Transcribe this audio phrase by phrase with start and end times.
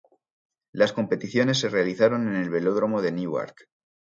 [0.73, 3.67] Las competiciones se realizaron en el Velódromo de Newark.